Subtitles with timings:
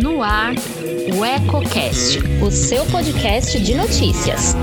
[0.00, 0.54] No ar,
[1.14, 4.54] o EcoCast, o seu podcast de notícias.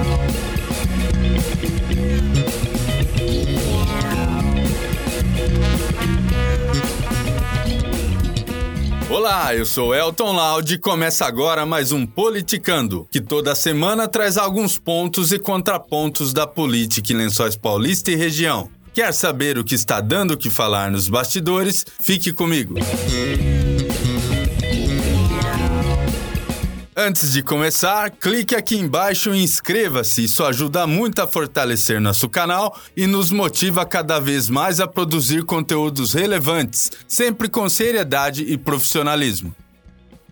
[9.09, 14.37] Olá, eu sou Elton Laude e começa agora mais um Politicando, que toda semana traz
[14.37, 18.74] alguns pontos e contrapontos da política em Lençóis Paulista e região.
[18.95, 21.85] Quer saber o que está dando o que falar nos bastidores?
[21.99, 22.75] Fique comigo.
[26.95, 30.23] Antes de começar, clique aqui embaixo e inscreva-se.
[30.23, 35.43] Isso ajuda muito a fortalecer nosso canal e nos motiva cada vez mais a produzir
[35.43, 39.53] conteúdos relevantes, sempre com seriedade e profissionalismo.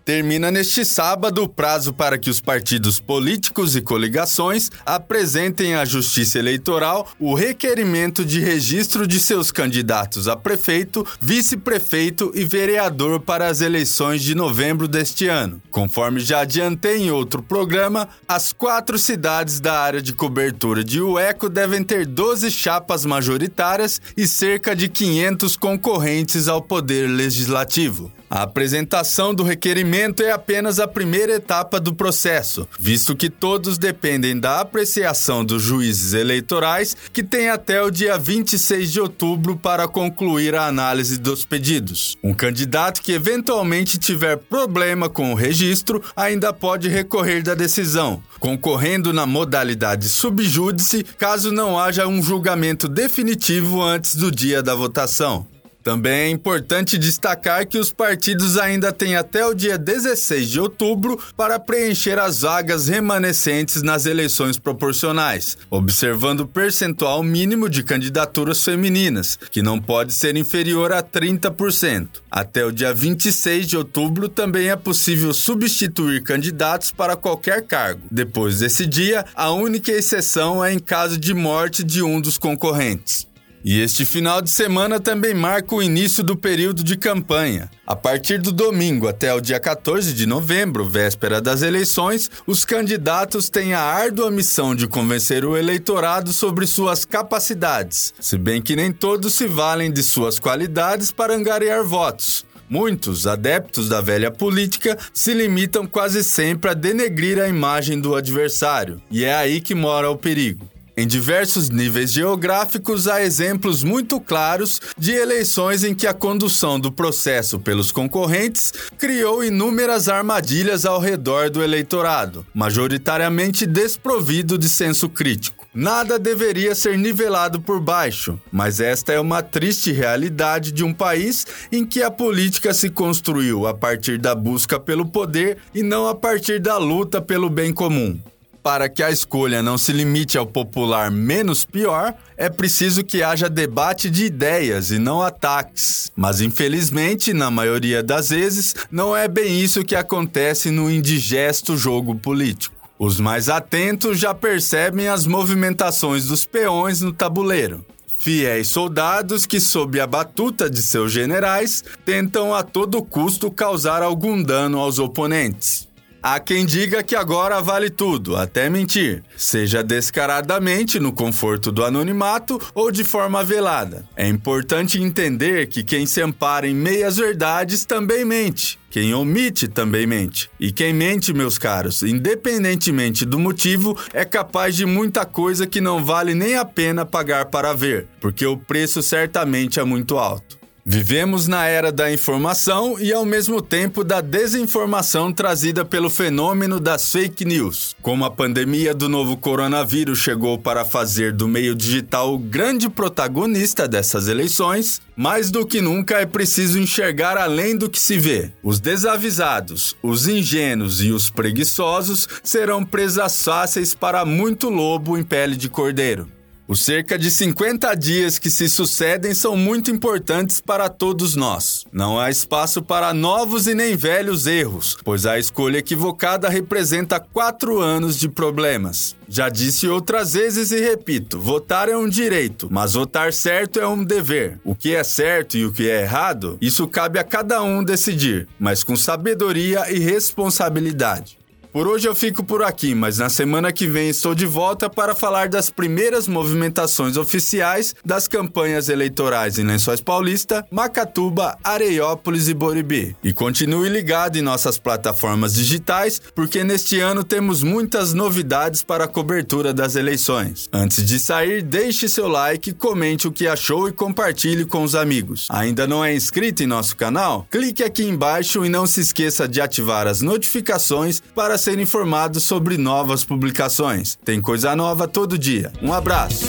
[0.04, 6.38] Termina neste sábado o prazo para que os partidos políticos e coligações apresentem à Justiça
[6.38, 13.62] Eleitoral o requerimento de registro de seus candidatos a prefeito, vice-prefeito e vereador para as
[13.62, 15.62] eleições de novembro deste ano.
[15.70, 21.48] Conforme já adiantei em outro programa, as quatro cidades da área de cobertura de UECO
[21.48, 28.12] devem ter 12 chapas majoritárias e cerca de 500 concorrentes ao poder legislativo.
[28.34, 34.36] A apresentação do requerimento é apenas a primeira etapa do processo, visto que todos dependem
[34.36, 40.56] da apreciação dos juízes eleitorais, que têm até o dia 26 de outubro para concluir
[40.56, 42.16] a análise dos pedidos.
[42.24, 49.12] Um candidato que eventualmente tiver problema com o registro ainda pode recorrer da decisão, concorrendo
[49.12, 55.46] na modalidade subjúdice caso não haja um julgamento definitivo antes do dia da votação.
[55.84, 61.20] Também é importante destacar que os partidos ainda têm até o dia 16 de outubro
[61.36, 69.38] para preencher as vagas remanescentes nas eleições proporcionais, observando o percentual mínimo de candidaturas femininas,
[69.50, 72.08] que não pode ser inferior a 30%.
[72.30, 78.00] Até o dia 26 de outubro também é possível substituir candidatos para qualquer cargo.
[78.10, 83.33] Depois desse dia, a única exceção é em caso de morte de um dos concorrentes.
[83.64, 87.70] E este final de semana também marca o início do período de campanha.
[87.86, 93.48] A partir do domingo até o dia 14 de novembro, véspera das eleições, os candidatos
[93.48, 98.92] têm a árdua missão de convencer o eleitorado sobre suas capacidades, se bem que nem
[98.92, 102.44] todos se valem de suas qualidades para angariar votos.
[102.68, 109.00] Muitos adeptos da velha política se limitam quase sempre a denegrir a imagem do adversário,
[109.10, 110.73] e é aí que mora o perigo.
[110.96, 116.92] Em diversos níveis geográficos, há exemplos muito claros de eleições em que a condução do
[116.92, 125.66] processo pelos concorrentes criou inúmeras armadilhas ao redor do eleitorado, majoritariamente desprovido de senso crítico.
[125.74, 131.44] Nada deveria ser nivelado por baixo, mas esta é uma triste realidade de um país
[131.72, 136.14] em que a política se construiu a partir da busca pelo poder e não a
[136.14, 138.20] partir da luta pelo bem comum.
[138.64, 143.46] Para que a escolha não se limite ao popular menos pior, é preciso que haja
[143.46, 146.10] debate de ideias e não ataques.
[146.16, 152.14] Mas infelizmente, na maioria das vezes, não é bem isso que acontece no indigesto jogo
[152.14, 152.74] político.
[152.98, 157.84] Os mais atentos já percebem as movimentações dos peões no tabuleiro.
[158.16, 164.42] Fiéis soldados que, sob a batuta de seus generais, tentam a todo custo causar algum
[164.42, 165.86] dano aos oponentes.
[166.26, 172.58] Há quem diga que agora vale tudo, até mentir, seja descaradamente no conforto do anonimato
[172.74, 174.08] ou de forma velada.
[174.16, 178.78] É importante entender que quem se ampara em meias verdades também mente.
[178.88, 180.50] Quem omite também mente.
[180.58, 186.02] E quem mente, meus caros, independentemente do motivo, é capaz de muita coisa que não
[186.02, 190.63] vale nem a pena pagar para ver, porque o preço certamente é muito alto.
[190.86, 197.10] Vivemos na era da informação e, ao mesmo tempo, da desinformação trazida pelo fenômeno das
[197.10, 197.96] fake news.
[198.02, 203.88] Como a pandemia do novo coronavírus chegou para fazer do meio digital o grande protagonista
[203.88, 208.52] dessas eleições, mais do que nunca é preciso enxergar além do que se vê.
[208.62, 215.56] Os desavisados, os ingênuos e os preguiçosos serão presas fáceis para muito lobo em pele
[215.56, 216.28] de cordeiro.
[216.66, 221.84] Os cerca de 50 dias que se sucedem são muito importantes para todos nós.
[221.92, 227.80] Não há espaço para novos e nem velhos erros, pois a escolha equivocada representa quatro
[227.80, 229.14] anos de problemas.
[229.28, 234.02] Já disse outras vezes e repito: votar é um direito, mas votar certo é um
[234.02, 234.58] dever.
[234.64, 238.48] O que é certo e o que é errado, isso cabe a cada um decidir,
[238.58, 241.43] mas com sabedoria e responsabilidade.
[241.74, 245.12] Por hoje eu fico por aqui, mas na semana que vem estou de volta para
[245.12, 253.16] falar das primeiras movimentações oficiais das campanhas eleitorais em Lençóis Paulista, Macatuba, Areiópolis e Boribi.
[253.24, 259.08] E continue ligado em nossas plataformas digitais, porque neste ano temos muitas novidades para a
[259.08, 260.68] cobertura das eleições.
[260.72, 265.48] Antes de sair, deixe seu like, comente o que achou e compartilhe com os amigos.
[265.50, 267.48] Ainda não é inscrito em nosso canal?
[267.50, 272.76] Clique aqui embaixo e não se esqueça de ativar as notificações para ser informado sobre
[272.76, 274.18] novas publicações.
[274.22, 275.72] Tem coisa nova todo dia.
[275.80, 276.46] Um abraço!